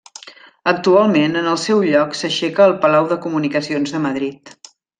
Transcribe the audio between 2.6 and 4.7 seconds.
el Palau de Comunicacions de Madrid.